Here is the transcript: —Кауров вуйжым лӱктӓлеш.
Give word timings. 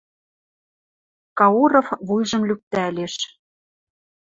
—Кауров 1.37 1.87
вуйжым 2.07 2.41
лӱктӓлеш. 2.49 3.15